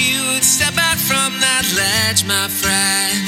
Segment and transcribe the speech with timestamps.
[0.00, 3.20] you would step out from that ledge, my friend.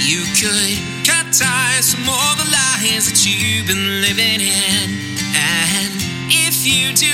[0.00, 4.86] You could cut ties from all the lies that you've been living in.
[5.36, 5.92] And
[6.32, 7.05] if you do,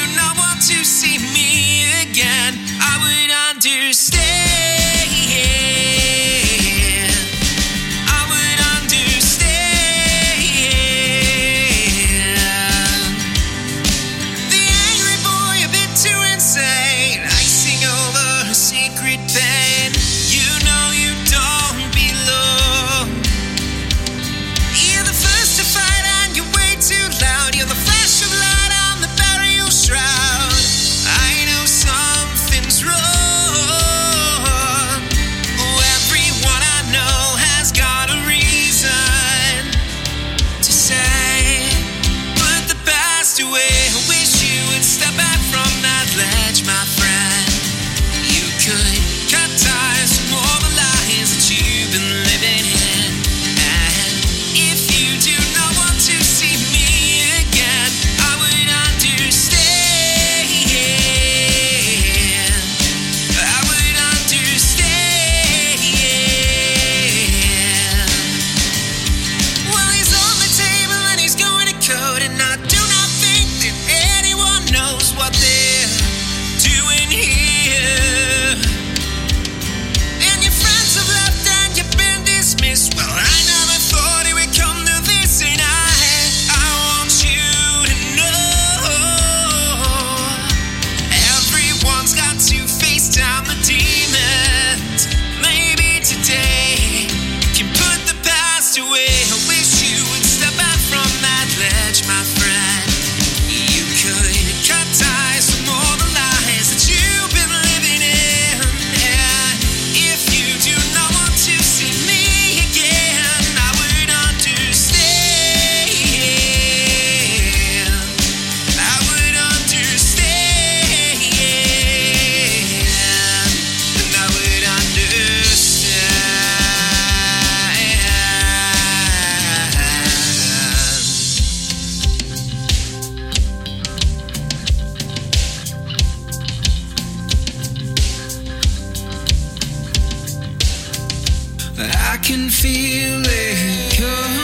[142.22, 143.98] can feel it.
[143.98, 144.41] coming.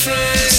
[0.00, 0.49] Friends.